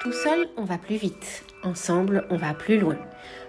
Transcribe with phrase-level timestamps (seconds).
[0.00, 1.42] Tout seul, on va plus vite.
[1.64, 2.96] Ensemble, on va plus loin.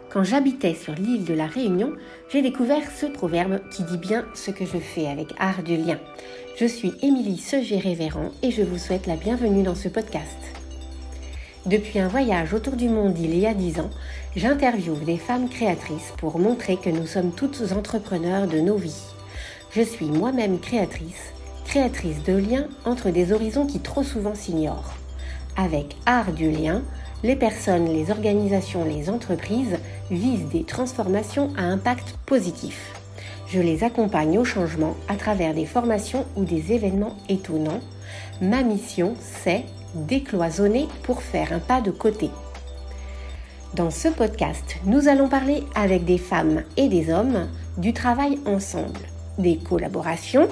[0.09, 1.93] Quand j'habitais sur l'île de la Réunion,
[2.29, 5.99] j'ai découvert ce proverbe qui dit bien ce que je fais avec Art du lien.
[6.57, 10.39] Je suis Émilie Segé-Révérend et je vous souhaite la bienvenue dans ce podcast.
[11.67, 13.91] Depuis un voyage autour du monde il y a dix ans,
[14.35, 19.05] j'interviewe des femmes créatrices pour montrer que nous sommes toutes entrepreneurs de nos vies.
[19.69, 21.31] Je suis moi-même créatrice,
[21.65, 24.98] créatrice de liens entre des horizons qui trop souvent s'ignorent.
[25.61, 26.83] Avec Art du lien,
[27.21, 29.77] les personnes, les organisations, les entreprises
[30.09, 32.93] visent des transformations à impact positif.
[33.49, 37.81] Je les accompagne au changement à travers des formations ou des événements étonnants.
[38.41, 42.29] Ma mission, c'est décloisonner pour faire un pas de côté.
[43.73, 49.01] Dans ce podcast, nous allons parler avec des femmes et des hommes du travail ensemble,
[49.37, 50.47] des collaborations,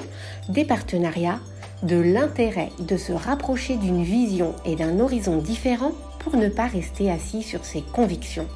[0.49, 1.39] des partenariats,
[1.83, 7.11] de l'intérêt de se rapprocher d'une vision et d'un horizon différent pour ne pas rester
[7.11, 8.47] assis sur ses convictions,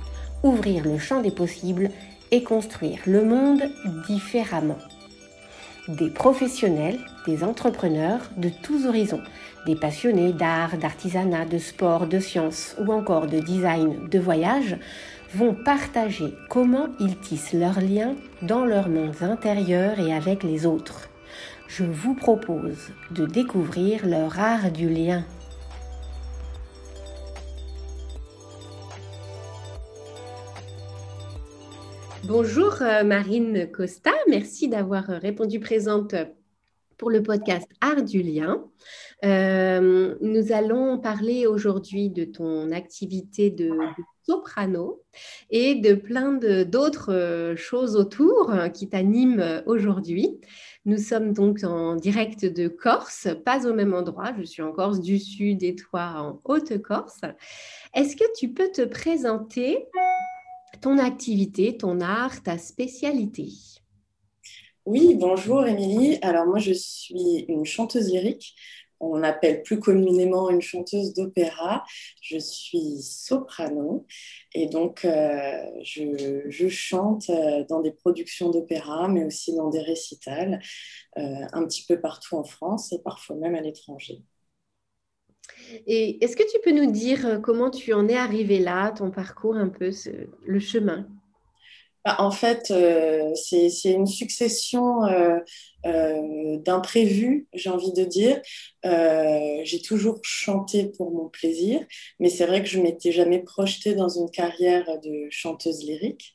[0.44, 1.90] ouvrir le champ des possibles
[2.32, 3.62] et construire le monde
[4.08, 4.78] différemment.
[5.88, 9.22] Des professionnels, des entrepreneurs de tous horizons,
[9.66, 14.78] des passionnés d'art, d'artisanat, de sport, de sciences ou encore de design, de voyage,
[15.36, 21.11] vont partager comment ils tissent leurs liens dans leurs mondes intérieurs et avec les autres
[21.78, 25.24] je vous propose de découvrir leur art du lien.
[32.26, 36.14] Bonjour euh, Marine Costa, merci d'avoir répondu présente
[36.98, 38.66] pour le podcast Art du lien.
[39.24, 43.72] Euh, nous allons parler aujourd'hui de ton activité de,
[44.32, 45.02] soprano
[45.50, 50.40] et de plein d'autres euh, choses autour qui t'animent aujourd'hui.
[50.86, 54.32] Nous sommes donc en direct de Corse, pas au même endroit.
[54.38, 57.22] Je suis en Corse du Sud et toi en Haute-Corse.
[57.94, 59.86] Est-ce que tu peux te présenter
[60.82, 63.50] ton activité, ton art, ta spécialité?
[64.86, 66.18] Oui, bonjour Émilie.
[66.22, 68.56] Alors moi, je suis une chanteuse lyrique
[69.02, 71.84] on appelle plus communément une chanteuse d'opéra.
[72.22, 74.06] Je suis soprano
[74.54, 80.62] et donc euh, je, chante euh, dans des productions d'opéra, mais aussi dans des récitals,
[81.18, 84.22] euh, un petit peu partout en France et parfois même à l'étranger.
[85.88, 89.56] Et est-ce que tu peux nous dire comment tu en es arrivé là, ton parcours
[89.56, 89.92] un peu,
[90.46, 91.08] le chemin?
[92.04, 95.38] Bah, en fait, euh, c'est une succession euh,
[95.86, 98.42] euh, d'imprévus, j'ai envie de dire.
[99.64, 101.86] j'ai toujours chanté pour mon plaisir,
[102.20, 106.34] mais c'est vrai que je m'étais jamais projetée dans une carrière de chanteuse lyrique.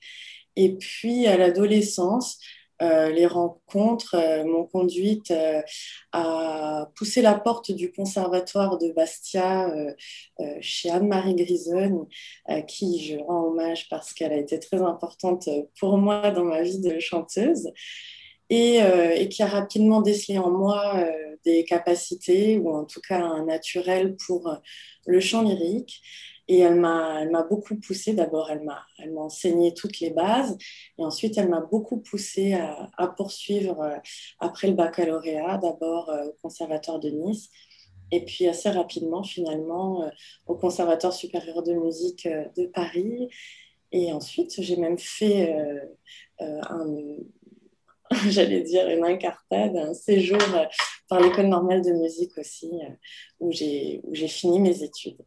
[0.56, 2.38] Et puis, à l'adolescence,
[2.82, 5.62] euh, les rencontres euh, m'ont conduite euh,
[6.12, 9.70] à pousser la porte du conservatoire de Bastia
[10.60, 12.08] chez Anne-Marie Grison,
[12.46, 15.48] à qui je rends hommage parce qu'elle a été très importante
[15.78, 17.70] pour moi dans ma vie de chanteuse.
[18.48, 21.04] Et, et qui a rapidement décelé en moi
[21.44, 24.56] des capacités, ou en tout cas un naturel pour
[25.06, 26.00] le chant lyrique.
[26.48, 28.14] Et elle m'a, elle m'a beaucoup poussée.
[28.14, 30.56] D'abord, elle m'a, elle m'a enseigné toutes les bases.
[30.98, 33.96] Et ensuite, elle m'a beaucoup poussée à, poursuivre euh,
[34.38, 37.50] après le baccalauréat, d'abord euh, au Conservatoire de Nice.
[38.12, 40.10] Et puis assez rapidement, finalement, euh,
[40.46, 43.28] au Conservatoire supérieur de musique de Paris.
[43.92, 45.56] Et ensuite, j'ai même fait
[46.38, 46.96] un,
[48.28, 50.38] j'allais dire une incartade, un séjour
[51.08, 52.70] par l'école normale de musique aussi,
[53.40, 55.24] où j'ai, où j'ai fini mes études.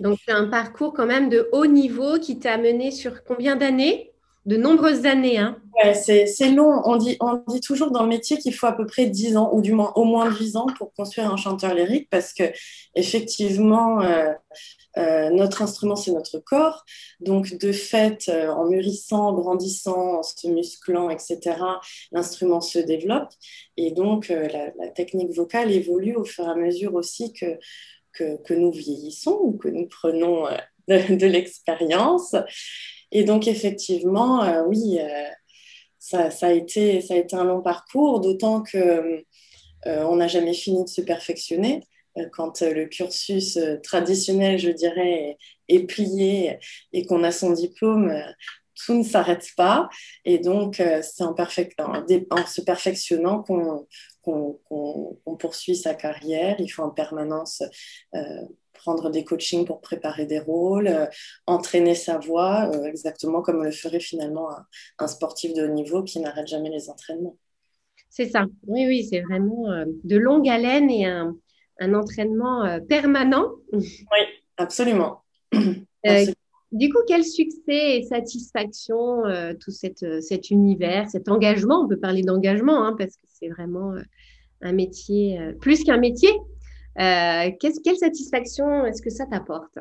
[0.00, 4.12] Donc, c'est un parcours quand même de haut niveau qui t'a mené sur combien d'années?
[4.44, 5.38] De nombreuses années.
[5.38, 6.82] Hein ouais, c'est long.
[6.84, 9.50] On dit, on dit toujours dans le métier qu'il faut à peu près 10 ans,
[9.52, 12.44] ou du moins au moins 10 ans pour construire un chanteur lyrique, parce que
[12.94, 14.32] effectivement, euh,
[14.98, 16.84] euh, notre instrument, c'est notre corps.
[17.20, 21.56] Donc, de fait, euh, en mûrissant, en grandissant, en se musclant, etc.,
[22.10, 23.30] l'instrument se développe.
[23.76, 27.58] Et donc, la, technique vocale évolue au fur et à mesure aussi que
[28.12, 30.56] que, nous vieillissons ou que nous prenons euh,
[30.88, 32.34] de, l'expérience.
[33.10, 35.28] Et donc, effectivement, euh, oui, euh,
[35.98, 39.24] ça, a été, ça a été un long parcours, d'autant que
[39.84, 41.80] on n'a jamais fini de se perfectionner.
[42.32, 45.36] Quand le cursus traditionnel, je dirais,
[45.68, 46.58] est, plié
[46.92, 48.14] et qu'on a son diplôme,
[48.76, 49.88] tout ne s'arrête pas.
[50.24, 53.88] Et donc, c'est en, se perfectionnant qu'on
[55.42, 56.56] poursuit sa carrière.
[56.60, 57.62] Il faut en permanence
[58.14, 58.20] euh,
[58.72, 61.06] prendre des coachings pour préparer des rôles, euh,
[61.46, 64.48] entraîner sa voix, euh, exactement comme le ferait finalement
[64.98, 67.36] un, sportif de haut niveau qui n'arrête jamais les entraînements.
[68.08, 68.46] C'est ça.
[68.66, 69.64] Oui, oui, c'est vraiment
[70.04, 71.34] de longue haleine et un,
[71.80, 73.50] un entraînement permanent.
[73.72, 74.20] Oui,
[74.56, 75.22] Absolument.
[76.72, 79.22] Du coup, quel succès et satisfaction
[79.60, 83.94] tout cette, cet univers, cet engagement, on peut parler d'engagement hein, parce que c'est vraiment
[84.62, 86.30] un métier, plus qu'un métier.
[86.96, 89.78] quelle satisfaction est-ce que ça t'apporte?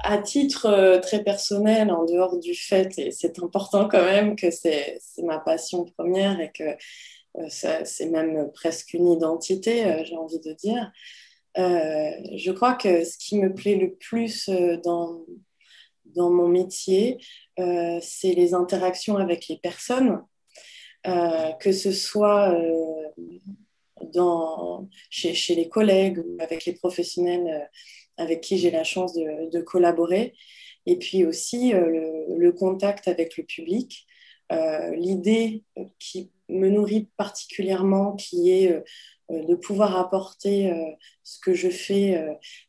[0.00, 4.50] À titre euh, très personnel, en dehors du fait, et c'est important quand même que
[4.50, 10.40] c'est ma passion première et que euh, c'est même presque une identité, euh, j'ai envie
[10.40, 10.92] de dire.
[11.56, 14.50] je crois que ce qui me plaît le plus
[14.84, 15.24] dans
[16.30, 17.18] mon métier,
[17.56, 20.20] c'est les interactions avec les personnes,
[21.04, 22.56] que ce soit
[24.12, 27.68] dans, chez, les collègues ou avec les professionnels
[28.16, 30.34] avec qui j'ai la chance de, collaborer.
[30.86, 34.06] Et puis aussi euh, le, contact avec le public.
[34.52, 35.64] Euh, l'idée
[35.98, 38.82] qui me nourrit particulièrement, qui est euh,
[39.30, 40.70] de pouvoir apporter
[41.22, 42.22] ce que je fais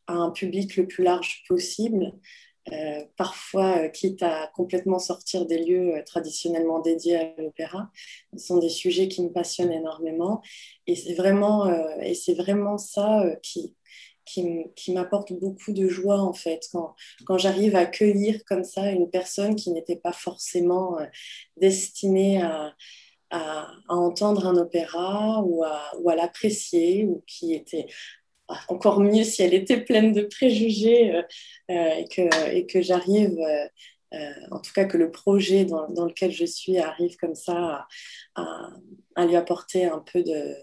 [0.06, 2.14] à un public le plus large possible,
[3.16, 7.90] parfois quitte à complètement sortir des lieux traditionnellement dédiés à l'opéra.
[8.36, 10.42] Ce sont des sujets qui me passionnent énormément
[10.86, 11.70] et c'est vraiment,
[12.36, 13.76] vraiment ça qui,
[14.26, 19.08] qui, m'apporte beaucoup de joie en fait quand, quand j'arrive à accueillir comme ça une
[19.08, 21.06] personne qui n'était pas forcément euh,
[21.56, 22.74] destinée à,
[23.30, 27.86] à, entendre un opéra ou à, ou à l'apprécier ou qui était
[28.68, 31.22] encore mieux si elle était pleine de préjugés euh,
[31.70, 33.38] euh, et que, et que j'arrive
[34.50, 37.86] en tout cas que le projet dans, dans, lequel je suis arrive comme ça
[38.34, 40.54] à, lui apporter un peu de,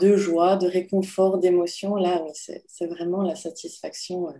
[0.00, 1.96] de joie, de réconfort, d'émotion.
[1.96, 4.38] Là, c'est vraiment la satisfaction euh,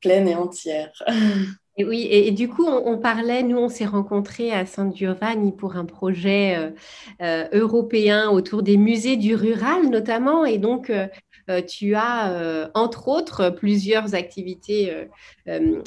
[0.00, 1.02] pleine et entière.
[1.80, 5.76] Et oui, et, du coup, on, parlait, nous, on s'est rencontrés à San Giovanni pour
[5.76, 6.70] un projet euh,
[7.22, 10.44] euh, européen autour des musées du rural, notamment.
[10.44, 14.94] Et donc, euh, tu as, entre autres, plusieurs activités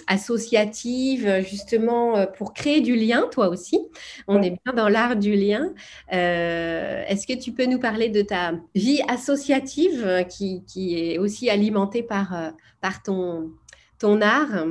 [0.07, 3.79] associatives, justement, pour créer du lien, toi aussi.
[4.27, 5.71] On est bien dans l'art du lien.
[6.09, 12.51] Est-ce que tu peux nous parler de ta vie associative qui, est aussi alimentée par,
[12.81, 13.51] par ton,
[13.99, 14.65] ton art?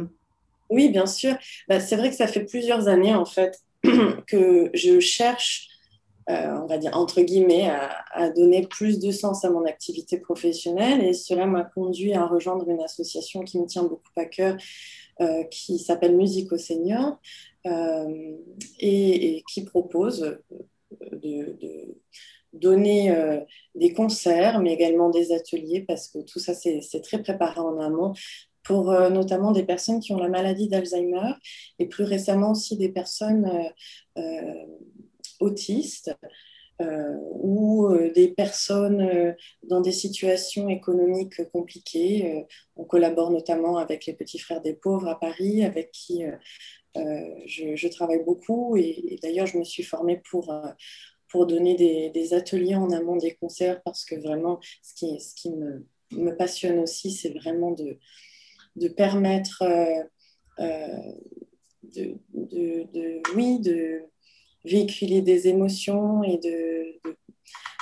[0.72, 1.36] Oui, bien sûr.
[1.68, 3.60] Bah, c'est vrai que ça fait plusieurs années, en fait,
[4.26, 5.68] que je cherche
[6.30, 7.68] euh, on va dire, entre guillemets,
[8.12, 11.02] à, donner plus de sens à mon activité professionnelle.
[11.02, 14.56] Et cela m'a conduit à rejoindre une association qui me tient beaucoup à cœur,
[15.20, 17.18] euh, qui s'appelle Musique au Senior,
[17.66, 18.36] euh,
[18.78, 20.38] et, qui propose
[21.12, 21.58] de,
[22.52, 23.14] donner
[23.74, 28.12] des concerts, mais également des ateliers, parce que tout ça, c'est très préparé en amont
[28.62, 31.32] pour notamment des personnes qui ont la maladie d'Alzheimer
[31.78, 33.50] et plus récemment aussi des personnes
[35.40, 36.14] autistes
[36.80, 39.32] euh, ou euh, des personnes euh,
[39.62, 42.46] dans des situations économiques compliquées.
[42.76, 46.24] on collabore notamment avec les Petits Frères des Pauvres à Paris, avec qui
[46.94, 48.76] je, travaille beaucoup.
[48.76, 50.54] Et, d'ailleurs, je me suis formée pour,
[51.28, 55.50] pour donner des, ateliers en amont des concerts parce que vraiment, ce qui, ce qui
[55.50, 57.98] me passionne aussi, c'est vraiment de,
[58.76, 59.64] de permettre...
[60.58, 64.02] de, de, oui, de,
[64.64, 67.00] véhiculer des émotions et de,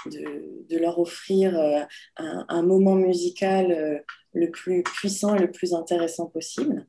[0.06, 1.81] de, leur offrir euh,
[2.16, 3.98] un, moment musical euh,
[4.32, 6.86] le plus puissant et le plus intéressant possible.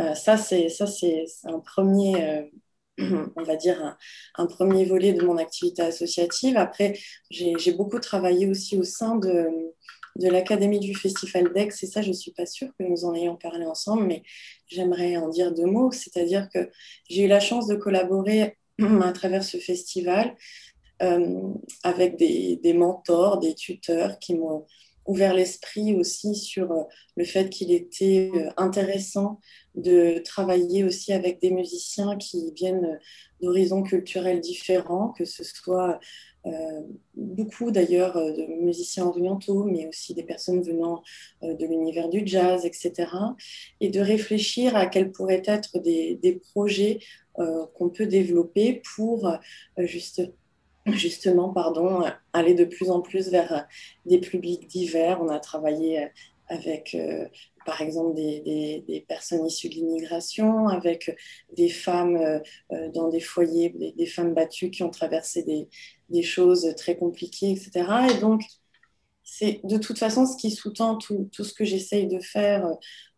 [0.00, 0.68] Euh, ça, c'est
[1.44, 2.50] un premier
[3.36, 3.96] on va dire,
[4.36, 6.56] un, premier volet de mon activité associative.
[6.56, 6.98] Après,
[7.30, 9.48] j'ai beaucoup travaillé aussi au sein de,
[10.18, 13.14] de l'Académie du Festival d'Aix, et ça, je ne suis pas sûre que nous en
[13.14, 14.22] ayons parlé ensemble, mais
[14.66, 15.92] j'aimerais en dire deux mots.
[15.92, 16.70] C'est-à-dire que
[17.08, 18.56] j'ai eu la chance de collaborer
[19.02, 20.34] à travers ce festival
[21.00, 21.52] euh,
[21.84, 24.66] avec des, mentors, des tuteurs qui m'ont
[25.06, 26.82] ouvert l'esprit aussi sur euh,
[27.16, 29.40] le fait qu'il était euh, intéressant
[29.76, 32.98] de travailler aussi avec des musiciens qui viennent
[33.40, 36.00] d'horizons culturels différents, que ce soit
[37.14, 41.02] beaucoup d'ailleurs de musiciens orientaux, mais aussi des personnes venant
[41.42, 43.10] de l'univers du jazz, etc.
[43.80, 47.00] Et de réfléchir à quels pourraient être des, des projets
[47.38, 49.86] euh, qu'on peut développer pour euh,
[50.86, 52.02] justement pardon,
[52.32, 53.68] aller de plus en plus vers
[54.06, 55.22] des publics divers.
[55.22, 56.08] On a travaillé
[56.48, 57.26] avec, euh,
[57.66, 61.14] par exemple, des, personnes issues de l'immigration, avec
[61.56, 62.40] des femmes
[62.94, 65.68] dans des foyers, des, femmes battues qui ont traversé des,
[66.08, 67.84] des choses très compliquées, etc.
[68.14, 68.42] Et donc,
[69.30, 72.66] c'est de toute façon ce qui sous-tend tout, ce que j'essaye de faire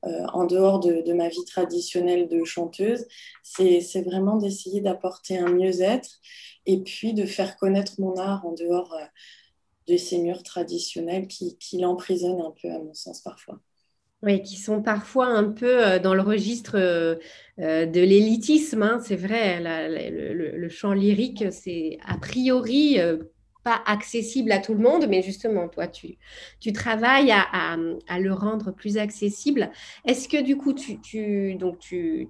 [0.05, 3.07] euh, en dehors de, ma vie traditionnelle de chanteuse.
[3.45, 6.19] C'est vraiment d'essayer d'apporter un mieux-être
[6.67, 9.05] et puis de faire connaître mon art en dehors euh,
[9.91, 13.59] de ces murs traditionnels qui, qui l'emprisonnent un peu, à mon sens, parfois.
[14.23, 16.79] Oui, qui sont parfois un peu dans le registre
[17.59, 18.83] de l'élitisme.
[18.83, 22.99] Hein, c'est vrai, le, chant lyrique, c'est a priori
[23.65, 26.17] pas accessible à tout le monde, mais justement, toi, tu,
[26.61, 27.77] tu travailles à,
[28.19, 29.71] le rendre plus accessible.
[30.07, 32.29] Est-ce que du coup, tu, donc tu,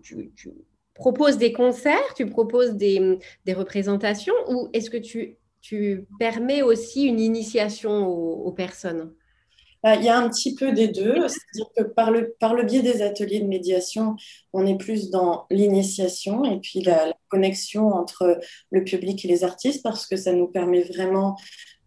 [0.95, 7.21] proposes des concerts, tu proposes des, représentations, ou est-ce que tu, tu permets aussi une
[7.21, 9.13] initiation aux, personnes?
[9.83, 12.65] Bah, il y a un petit peu des deux, c'est-à-dire que par le, par le
[12.65, 14.17] biais des ateliers de médiation,
[14.53, 18.41] on est plus dans l'initiation et puis la, connexion entre
[18.71, 21.37] le public et les artistes parce que ça nous permet vraiment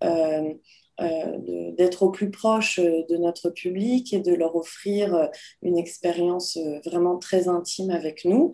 [0.04, 0.54] euh,
[1.02, 5.30] euh, d'être au plus proche de notre public et de leur offrir
[5.62, 8.54] une expérience vraiment très intime avec nous.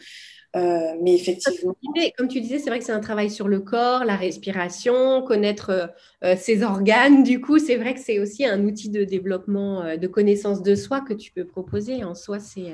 [0.55, 1.75] Euh, mais effectivement.
[2.17, 5.69] Comme tu disais, c'est vrai que c'est un travail sur le corps, la respiration, connaître
[5.69, 5.87] euh,
[6.23, 7.23] euh, ses organes.
[7.23, 11.01] Du coup, c'est vrai que c'est aussi un outil de développement, de connaissance de soi
[11.01, 12.03] que tu peux proposer.
[12.03, 12.73] En soi, c'est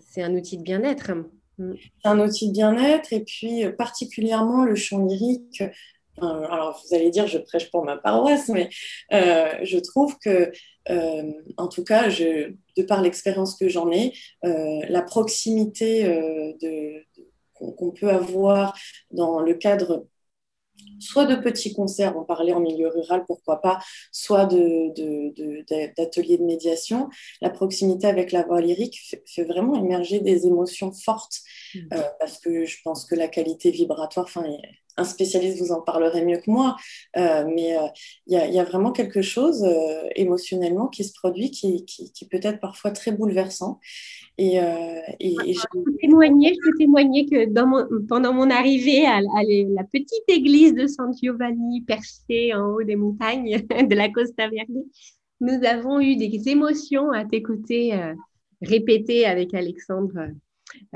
[0.00, 1.12] c'est un, outil de bien-être.
[1.58, 1.74] Mm.
[2.02, 5.62] C'est un outil de bien-être et puis particulièrement le chant lyrique.
[6.18, 8.68] alors, vous allez dire, je prêche pour ma paroisse, mais
[9.10, 10.52] je trouve que
[10.90, 14.12] euh, en tout cas, je, de par l'expérience que j'en ai,
[14.44, 17.04] euh, la proximité euh, de,
[17.54, 18.76] qu'on peut avoir
[19.10, 20.06] dans le cadre
[20.98, 23.78] soit de petits concerts, on parlait en milieu rural, pourquoi pas,
[24.10, 27.08] soit d'ateliers de, de, médiation,
[27.40, 31.40] la proximité avec la voix lyrique fait, vraiment émerger des émotions fortes,
[31.74, 31.88] mmh.
[32.18, 34.44] parce que je pense que la qualité vibratoire, enfin,
[34.96, 36.76] un spécialiste vous en parlerait mieux que moi,
[37.16, 37.86] euh, mais euh,
[38.26, 41.84] il y, a vraiment quelque chose euh, émotionnellement qui se produit qui,
[42.30, 43.80] peut être parfois très bouleversant.
[44.38, 45.60] Et, et, je...
[45.72, 51.12] peux témoigner, je peux témoigner que pendant mon arrivée à, la petite église de San
[51.16, 54.84] Giovanni, perchée en haut des montagnes de la Costa Verde,
[55.40, 57.92] nous avons eu des émotions à t'écouter
[58.62, 60.30] répéter avec Alexandre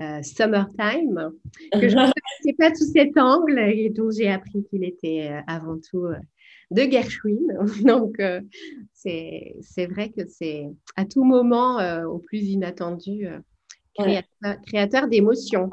[0.00, 1.32] euh, Summertime,
[1.72, 5.40] que je ne connaissais pas tout cet angle et dont j'ai appris qu'il était euh,
[5.48, 6.16] avant tout euh,
[6.70, 7.38] de Gershwin.
[7.84, 8.20] Donc,
[8.94, 10.66] c'est vrai que c'est
[10.96, 13.26] à tout moment, au plus inattendu,
[13.94, 15.70] créateur, créateur d'émotions.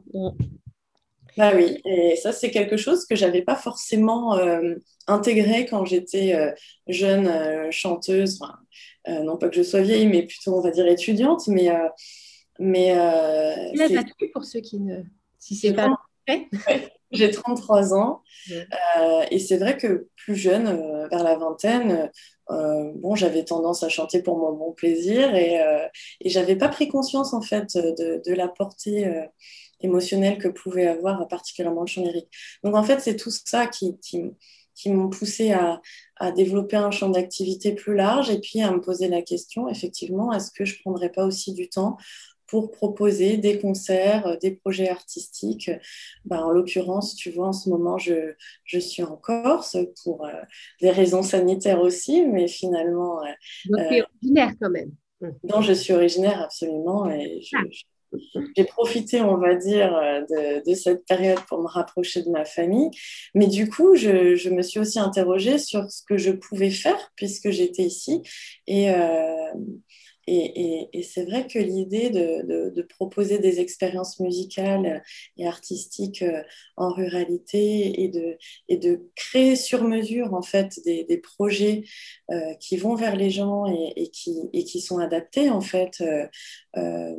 [1.38, 4.40] Bah oui, et ça c'est quelque chose que j'avais pas forcément
[5.06, 6.54] intégré quand j'étais
[6.88, 7.30] jeune
[7.72, 8.40] chanteuse.
[9.08, 11.70] non pas que je sois vieille, mais plutôt on va dire étudiante, mais
[12.60, 12.94] mais
[14.34, 15.04] pour ceux qui ne.
[15.40, 15.90] Si c'est pas.
[17.12, 22.12] J'ai 33 ans euh, et c'est vrai que plus jeune, euh, vers la vingtaine,
[22.50, 25.60] euh, bon, j'avais tendance à chanter pour mon bon plaisir et,
[26.22, 29.26] et j'avais pas pris conscience en fait de, de la portée
[29.82, 32.30] émotionnelle que pouvait avoir particulièrement le chant lyrique.
[32.64, 34.24] Donc en fait, c'est tout ça qui, qui,
[34.76, 35.82] qui m'ont poussé à,
[36.18, 40.34] à, développer un champ d'activité plus large et puis à me poser la question, effectivement,
[40.34, 41.98] est-ce que je prendrais pas aussi du temps
[42.48, 45.72] pour proposer des concerts, euh, des projets artistiques.
[46.26, 48.34] Ben, en l'occurrence, tu vois, en ce moment, je,
[48.64, 50.32] je suis en Corse pour euh,
[50.82, 53.24] des raisons sanitaires aussi, mais finalement...
[53.24, 53.30] Euh,
[53.70, 54.92] Donc, tu es originaire quand même.
[55.44, 57.62] Non, je suis originaire absolument et ah.
[58.56, 59.92] j'ai profité, on va dire,
[60.30, 62.92] de, de, cette période pour me rapprocher de ma famille.
[63.34, 67.12] Mais du coup, je, je, me suis aussi interrogée sur ce que je pouvais faire
[67.16, 68.22] puisque j'étais ici.
[68.68, 68.92] Et,
[70.28, 75.04] et, c'est vrai que l'idée de, proposer des expériences musicales
[75.38, 76.44] et artistiques euh,
[76.78, 78.08] en ruralité et
[78.78, 81.84] de, créer sur mesure en fait des, projets
[82.32, 86.04] euh, qui vont vers les gens et, qui, et qui sont adaptés en fait
[86.78, 87.16] euh,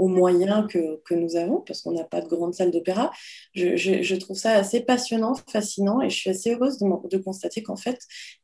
[0.00, 3.12] aux moyens que, que nous avons, parce qu'on n'a pas de grande salle d'opéra.
[3.52, 7.62] Je, je, trouve ça assez passionnant, fascinant, et je suis assez heureuse de, de constater
[7.62, 7.98] qu'en fait,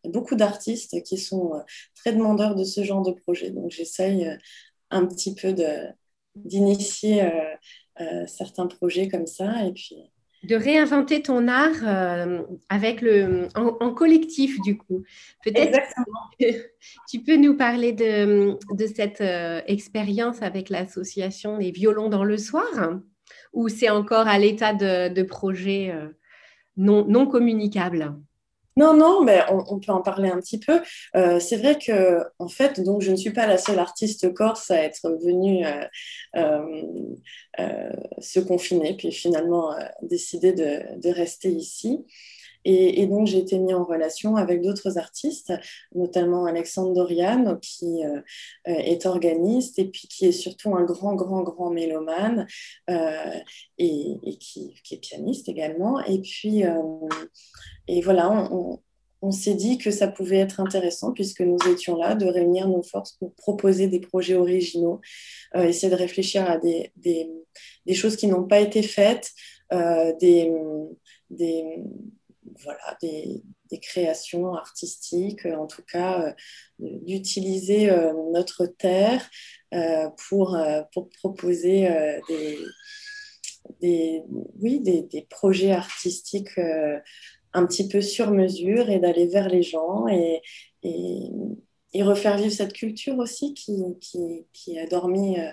[0.04, 1.60] il y a beaucoup d'artistes qui sont euh,
[1.94, 3.50] très demandeurs de ce genre de projet.
[3.50, 4.36] Donc j'essaye euh,
[4.90, 5.54] un petit peu
[6.34, 7.22] d'initier
[8.00, 9.96] euh, certains projets comme ça, et puis
[10.46, 15.02] de réinventer ton art euh, avec le, en, collectif, du coup.
[15.44, 15.78] Peut-être
[17.10, 22.38] tu peux nous parler de, de cette euh, expérience avec l'association Les Violons dans le
[22.38, 23.00] Soir,
[23.52, 26.08] ou c'est encore à l'état de, de, projet euh,
[26.76, 28.14] non, non communicable?
[28.76, 30.82] Non, non, mais on, peut en parler un petit peu.
[31.16, 34.70] Euh, c'est vrai que, en fait, donc je ne suis pas la seule artiste corse
[34.70, 36.90] à être venue euh,
[37.58, 42.04] euh, se confiner, puis finalement décider de, de, rester ici.
[42.68, 45.52] Et, donc, j'ai été mis en relation avec d'autres artistes,
[45.94, 48.20] notamment Alexandre Dorian, qui euh,
[48.64, 52.48] est organiste et puis qui est surtout un grand, grand, grand mélomane
[52.90, 53.38] euh,
[53.78, 56.00] et, qui, est pianiste également.
[56.06, 56.82] Et puis, euh,
[57.86, 62.26] et voilà, on, s'est dit que ça pouvait être intéressant, puisque nous étions là, de
[62.26, 65.00] réunir nos forces pour proposer des projets originaux,
[65.54, 66.92] essayer de réfléchir à des,
[67.92, 69.32] choses qui n'ont pas été faites,
[70.20, 70.52] des,
[72.62, 73.42] voilà, des,
[73.82, 76.34] créations artistiques, en tout cas
[76.78, 77.90] d'utiliser
[78.32, 79.28] notre terre
[80.28, 80.56] pour,
[80.92, 81.88] pour proposer
[82.22, 82.58] des
[84.60, 86.98] oui, des, projets artistiques euh,
[87.52, 90.42] un petit peu sur mesure et d'aller vers les gens et,
[90.82, 91.30] et,
[92.02, 95.50] refaire vivre cette culture aussi qui, qui, qui, a dormi euh,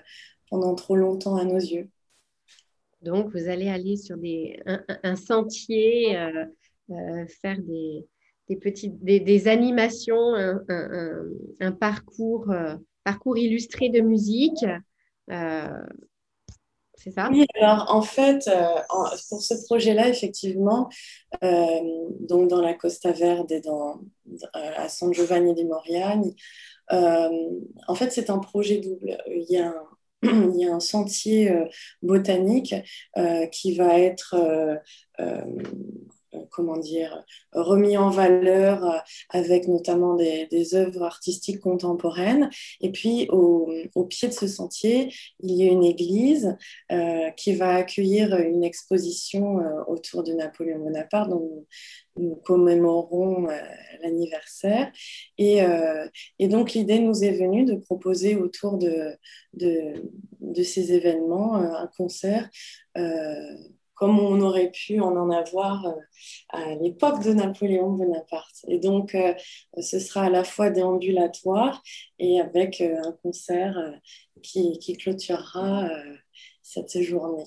[0.49, 1.89] pendant trop longtemps à nos yeux.
[3.01, 6.45] Donc, vous allez aller sur des, un, sentier, euh,
[7.41, 8.05] faire des,
[8.49, 10.33] des, petites, des, animations,
[11.59, 12.53] un, parcours,
[13.03, 14.65] parcours illustré de musique
[17.31, 18.75] oui, alors en fait, euh,
[19.29, 20.89] pour ce projet-là, effectivement,
[21.43, 21.79] euh,
[22.21, 24.01] donc dans la Costa Verde et dans,
[24.53, 26.35] à San Giovanni di Moriani,
[26.91, 27.29] euh,
[27.87, 29.17] en fait, c'est un projet double.
[29.27, 29.83] Il y a un,
[30.53, 31.51] il y a un sentier
[32.01, 32.75] botanique
[33.51, 34.35] qui va être
[35.19, 35.45] euh,
[36.53, 38.97] comment dire, remis en valeur euh,
[39.29, 42.49] avec notamment des, œuvres artistiques contemporaines.
[42.79, 43.69] Et puis, au,
[44.09, 46.55] pied de ce sentier, il y a une église
[46.91, 51.65] euh, qui va accueillir une exposition autour de Napoléon Bonaparte dont
[52.17, 53.47] nous, commémorons
[54.01, 54.91] l'anniversaire.
[55.37, 55.61] Et,
[56.47, 59.17] donc, l'idée nous est venue de proposer autour de
[60.63, 62.49] ces événements un concert
[63.95, 65.91] comme on aurait pu en en avoir euh,
[66.49, 68.65] à l'époque de Napoléon Bonaparte.
[68.67, 69.33] Et donc, euh,
[69.79, 71.81] ce sera à la fois déambulatoire
[72.19, 73.75] et avec euh, un concert
[74.41, 75.89] qui, qui clôturera
[76.61, 77.45] cette journée.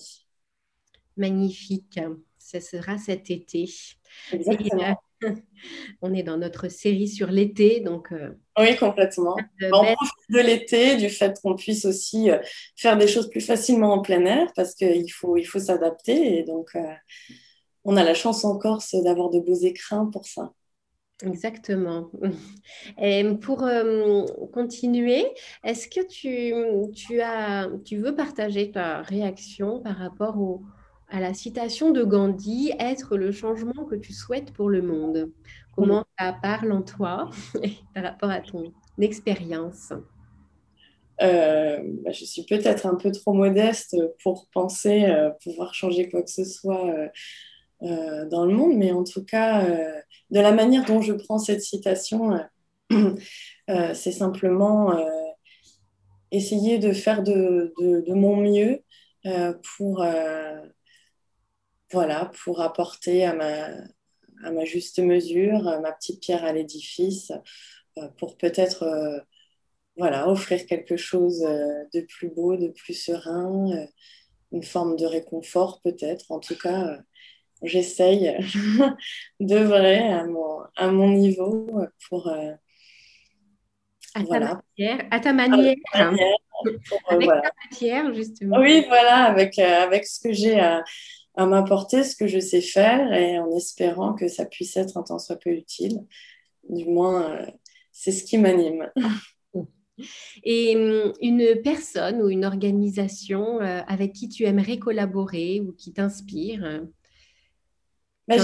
[1.17, 2.00] Magnifique.
[2.38, 3.69] Ce sera cet été.
[4.33, 4.97] Exactement.
[6.02, 8.12] on est dans notre série sur l'été, donc.
[8.12, 9.37] Euh, oui, complètement.
[9.62, 12.38] on profite de l'été, du fait qu'on puisse aussi euh,
[12.76, 16.38] faire des choses plus facilement en plein air, parce qu'il faut, il faut s'adapter.
[16.38, 16.81] Et donc, euh,
[17.85, 20.52] on a la chance en Corse d'avoir de beaux écrins pour ça.
[21.24, 22.11] Exactement.
[23.00, 23.66] Et pour
[24.52, 25.24] continuer,
[25.64, 30.62] est-ce que tu, tu, as, tu veux partager ta réaction par rapport au,
[31.09, 35.31] à la citation de Gandhi, être le changement que tu souhaites pour le monde.
[35.75, 37.31] Comment ça parle en toi
[37.95, 39.92] par rapport à ton expérience?
[41.23, 46.23] Euh, bah, je suis peut-être un peu trop modeste pour penser euh, pouvoir changer quoi
[46.23, 46.95] que ce soit
[47.83, 49.66] euh, dans le monde, mais en tout cas,
[50.31, 52.38] de la manière dont je prends cette citation,
[53.69, 54.99] c'est simplement
[56.33, 58.83] essayer de faire de, de mon mieux
[59.77, 60.05] pour
[61.92, 63.68] voilà, pour apporter à ma,
[64.44, 67.33] à ma juste mesure ma petite pierre à l'édifice,
[67.99, 69.18] euh, pour peut-être euh,
[69.96, 73.87] voilà, offrir quelque chose euh, de plus beau, de plus serein,
[74.53, 76.31] une forme de réconfort peut-être.
[76.31, 76.99] En tout cas,
[77.62, 78.37] j'essaye
[79.40, 81.70] de vrai à mon, à mon niveau
[82.09, 82.29] pour...
[82.29, 82.59] à,
[84.25, 85.75] ta manière, à ta manière,
[87.09, 88.59] avec ta matière, justement.
[88.59, 90.85] Oui, voilà, avec, avec ce que j'ai à,
[91.37, 95.03] à m'apporter ce que je sais faire et en espérant que ça puisse être un
[95.03, 96.01] temps soit peu utile.
[96.68, 97.46] Du moins, euh,
[97.92, 98.90] c'est ce qui m'anime.
[100.44, 105.92] Et hum, une personne ou une organisation euh, avec qui tu aimerais collaborer ou qui
[105.94, 106.83] t'inspire?
[108.29, 108.37] Bah,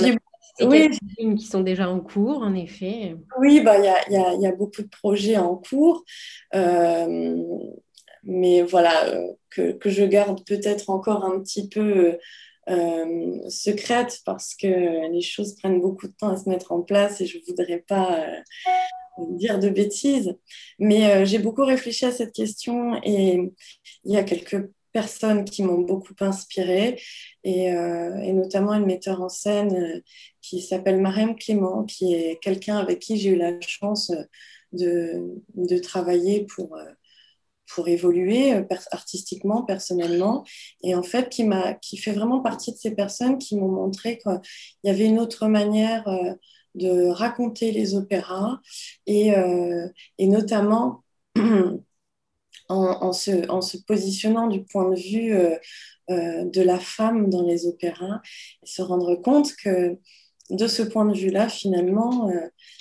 [0.61, 0.91] oui.
[1.37, 3.17] qui sont déjà en cours, en effet.
[3.39, 6.05] Oui, bah, il y, a, y, a, beaucoup de projets en cours.
[6.55, 7.37] Euh,
[8.23, 9.13] mais voilà,
[9.51, 12.17] que, que, je garde peut-être encore un petit peu
[12.69, 17.21] euh, secrète parce que les choses prennent beaucoup de temps à se mettre en place
[17.21, 20.37] et je ne voudrais pas euh, dire de bêtises.
[20.79, 23.53] Mais euh, j'ai beaucoup réfléchi à cette question et
[24.05, 27.01] il y a quelques personnes qui m'ont beaucoup inspirée
[27.45, 27.73] et,
[28.33, 30.03] notamment une metteur en scène
[30.43, 34.13] qui s'appelle Marème Clément, qui est quelqu'un avec qui j'ai eu la chance
[34.73, 36.77] de travailler pour
[37.75, 40.45] pour évoluer euh, artistiquement, personnellement,
[40.83, 41.49] et en fait qui,
[41.81, 44.41] qui fait vraiment partie de ces personnes qui m'ont montré qu'il
[44.85, 46.35] y avait une autre manière euh,
[46.75, 48.61] de raconter les opéras,
[49.07, 51.05] et, euh, et notamment
[52.69, 55.35] en, se, en, se, positionnant du point de vue
[56.09, 58.21] de la femme dans les opéras,
[58.63, 59.99] et se rendre compte que
[60.51, 62.31] de ce point de vue-là, finalement,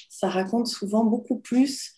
[0.09, 1.95] ça raconte souvent beaucoup plus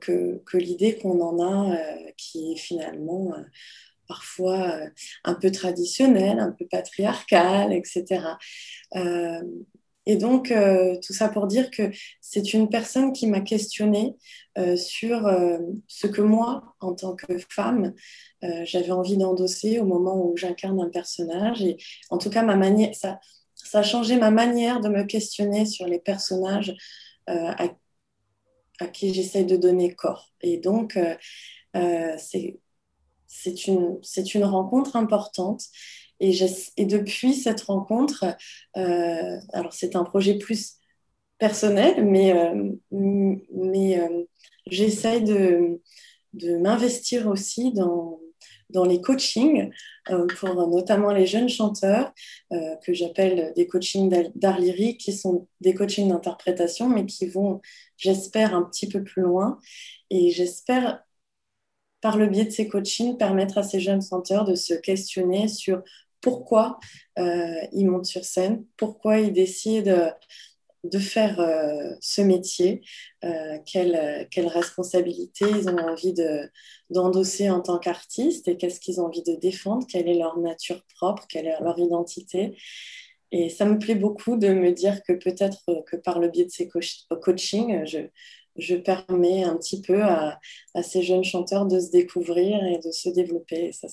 [0.00, 3.42] que, que l'idée qu'on en a, euh, qui est finalement euh,
[4.08, 4.74] parfois
[5.24, 8.24] un peu traditionnelle, un peu patriarcale, etc.
[10.06, 10.52] Et donc,
[11.06, 14.16] tout ça pour dire que c'est une personne qui m'a questionnée
[14.74, 15.30] sur
[15.86, 17.94] ce que moi, en tant que femme,
[18.42, 21.62] j'avais envie d'endosser au moment où j'incarne un personnage.
[21.62, 21.76] Et
[22.08, 23.20] en tout cas, ma manière, ça,
[23.54, 26.74] ça a changé ma manière de me questionner sur les personnages
[27.28, 27.68] à,
[28.80, 30.32] à, qui j'essaye de donner corps.
[30.42, 30.98] Et donc,
[31.74, 32.60] c'est
[33.30, 34.00] c'est une,
[34.34, 35.62] une rencontre importante.
[36.18, 36.32] Et,
[36.76, 38.24] et, depuis cette rencontre,
[38.76, 40.74] euh, alors c'est un projet plus
[41.38, 44.24] personnel, mais, euh, mais euh,
[44.66, 45.80] j'essaye de,
[46.34, 48.20] de m'investir aussi dans,
[48.72, 49.70] dans les coachings
[50.38, 52.12] pour notamment les jeunes chanteurs
[52.50, 57.60] que j'appelle des coachings d'art lyrique, qui sont des coachings d'interprétation, mais qui vont,
[57.96, 59.58] j'espère, un petit peu plus loin.
[60.10, 61.02] Et j'espère
[62.00, 65.82] par le biais de ces coachings, permettre à ces jeunes chanteurs de se questionner sur
[66.20, 66.78] pourquoi
[67.18, 70.12] euh, ils montent sur scène, pourquoi ils décident
[70.84, 72.82] de faire euh, ce métier,
[73.24, 76.14] euh, quelle, quelle, responsabilité ils ont envie
[76.88, 80.82] d'endosser en tant qu'artistes et qu'est-ce qu'ils ont envie de défendre, quelle est leur nature
[80.94, 82.56] propre, quelle est leur identité.
[83.32, 86.50] Et ça me plaît beaucoup de me dire que peut-être que par le biais de
[86.50, 88.08] ces coachings, je,
[88.56, 90.38] je permets un petit peu à,
[90.82, 93.72] ces jeunes chanteurs de se découvrir et de se développer.
[93.72, 93.88] Ça,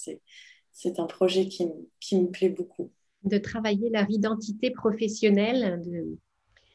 [0.72, 1.68] c'est un projet qui,
[2.00, 2.92] qui, me plaît beaucoup.
[3.24, 5.82] De travailler leur identité professionnelle.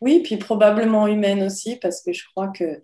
[0.03, 2.81] Oui, puis probablement humaine aussi, parce que je crois que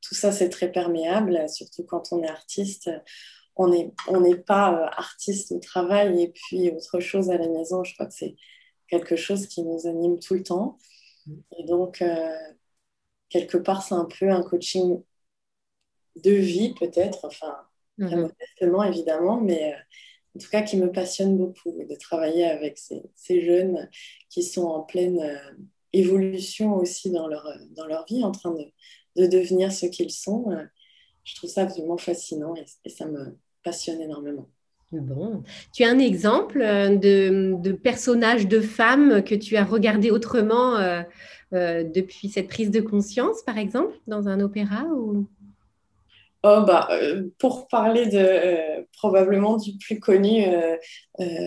[0.00, 2.90] tout ça, c'est très perméable, surtout quand on est artiste.
[3.56, 7.84] On n'est on pas euh, artiste au travail et puis autre chose à la maison.
[7.84, 8.36] Je crois que c'est
[8.88, 10.78] quelque chose qui nous anime tout le temps.
[11.58, 12.34] Et donc, euh,
[13.28, 15.02] quelque part, c'est un peu un coaching
[16.24, 17.54] de vie, peut-être, enfin,
[17.98, 18.22] mhm.
[18.22, 19.76] modestement, évidemment, mais euh,
[20.36, 23.90] en tout cas qui me passionne beaucoup de travailler avec ces, jeunes
[24.30, 25.52] qui sont en pleine euh,
[25.92, 28.64] évolution aussi dans leur, dans leur vie, en train de,
[29.22, 30.50] de devenir ce qu'ils sont.
[30.50, 30.64] Euh,
[31.24, 34.48] je trouve ça absolument fascinant et, ça me passionne énormément.
[34.90, 40.76] Bon, tu as un exemple de, de personnage de femme que tu as regardé autrement
[41.52, 45.26] euh, depuis cette prise de conscience, par exemple, dans un opéra ou...
[46.44, 50.44] Oh, bah, euh, pour parler de euh, probablement du plus connu,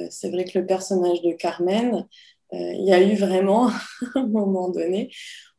[0.10, 2.08] c'est vrai que le personnage de Carmen,
[2.56, 3.70] il y a eu vraiment
[4.16, 5.12] un moment donné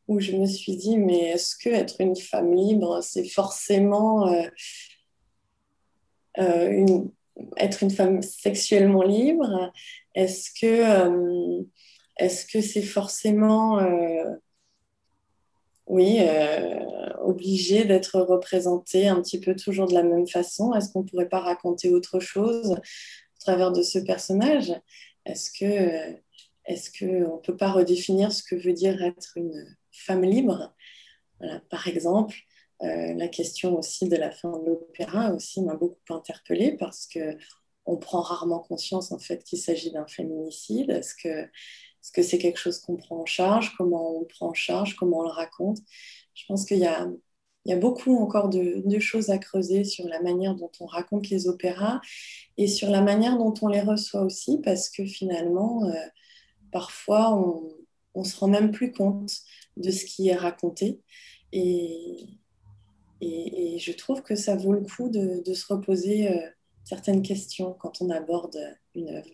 [0.08, 4.32] où je me suis dit, mais est-ce que être une femme libre, c'est forcément
[6.38, 7.10] une,
[7.56, 9.72] être une femme sexuellement libre?
[10.14, 11.64] Est-ce que
[12.52, 14.34] que c'est forcément, euh,
[15.86, 16.80] oui, euh,
[17.22, 20.74] obligé d'être représenté un petit peu toujours de la même façon?
[20.74, 24.72] Est-ce qu'on ne pourrait pas raconter autre chose au travers de ce personnage?
[25.24, 26.16] Est-ce que
[26.66, 30.74] est-ce qu'on ne peut pas redéfinir ce que veut dire être une femme libre?
[31.70, 32.34] Par exemple,
[32.82, 37.38] euh, la question aussi de la fin de l'opéra aussi m'a beaucoup interpellée parce que
[37.86, 40.90] on prend rarement conscience en fait qu'il s'agit d'un féminicide.
[40.90, 43.74] Est-ce que c'est quelque chose qu'on prend en charge?
[43.76, 44.96] Comment on le prend en charge?
[44.96, 45.78] Comment on le raconte?
[46.34, 47.08] Je pense qu'il y a,
[47.64, 51.30] il y a beaucoup encore de, choses à creuser sur la manière dont on raconte
[51.30, 52.00] les opéras
[52.56, 55.94] et sur la manière dont on les reçoit aussi, parce que finalement, euh,
[56.72, 59.32] parfois, on ne se rend même plus compte
[59.76, 61.00] de ce qui est raconté.
[61.52, 62.38] Et,
[63.20, 66.48] je trouve que ça vaut le coup de, de se reposer euh,
[66.84, 68.58] certaines questions quand on aborde
[68.94, 69.30] une œuvre.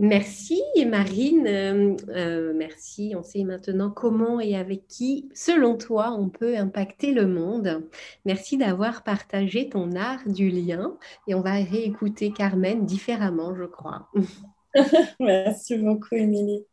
[0.00, 3.14] Merci Marine, euh, euh, merci.
[3.16, 7.88] On sait maintenant comment et avec qui, selon toi, on peut impacter le monde.
[8.24, 10.96] Merci d'avoir partagé ton art du lien
[11.28, 14.08] et on va réécouter Carmen différemment, je crois.
[15.20, 16.66] merci beaucoup Émilie.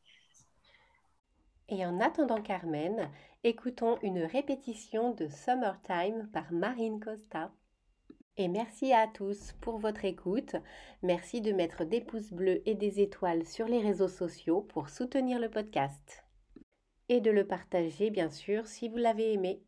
[1.70, 3.10] Et en attendant Carmen,
[3.44, 7.52] écoutons une répétition de Summertime par Marine Costa.
[8.38, 10.56] Et merci à tous pour votre écoute.
[11.02, 15.40] Merci de mettre des pouces bleus et des étoiles sur les réseaux sociaux pour soutenir
[15.40, 16.24] le podcast.
[17.08, 19.62] Et de le partager bien sûr si vous l'avez aimé.